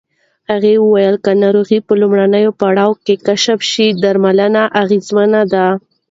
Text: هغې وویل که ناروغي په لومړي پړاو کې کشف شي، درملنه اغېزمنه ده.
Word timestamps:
هغې 0.51 0.73
وویل 0.79 1.15
که 1.25 1.31
ناروغي 1.43 1.79
په 1.87 1.93
لومړي 2.01 2.43
پړاو 2.59 2.91
کې 3.05 3.15
کشف 3.27 3.59
شي، 3.71 3.87
درملنه 4.03 4.63
اغېزمنه 4.81 5.41
ده. 5.53 5.65